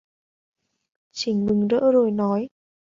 [1.11, 2.47] Chỉnh mừng rỡ rồi nói